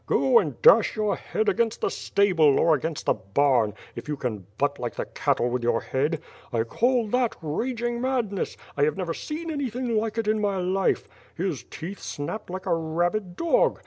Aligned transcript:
"Go 0.07 0.39
and 0.39 0.59
da^^h 0.63 0.95
your 0.95 1.15
head 1.15 1.45
a^rainj^t 1.45 1.79
the 1.79 1.91
stable, 1.91 2.59
or 2.59 2.73
against 2.73 3.05
the 3.05 3.13
bam, 3.13 3.75
if 3.95 4.07
you 4.07 4.17
can 4.17 4.47
butt 4.57 4.79
like 4.79 4.95
the 4.95 5.05
cattle 5.05 5.47
with 5.51 5.61
your 5.61 5.79
head. 5.79 6.19
I 6.51 6.63
call 6.63 7.05
that 7.09 7.35
ra/rin;r 7.39 7.99
madness! 7.99 8.57
1 8.73 8.85
have 8.85 8.97
never 8.97 9.13
seen 9.13 9.51
anything 9.51 9.95
like 9.95 10.17
it 10.17 10.27
in 10.27 10.41
my 10.41 10.57
life. 10.57 11.07
11 11.37 11.51
is 11.53 11.63
teelh 11.65 11.97
snapi>ed 11.99 12.49
like 12.49 12.65
a 12.65 12.73
rabid 12.73 13.35
dog. 13.35 13.77